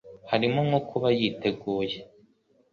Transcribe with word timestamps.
harimo 0.29 0.59
nko 0.67 0.79
kuba 0.89 1.07
yiteguye 1.17 1.97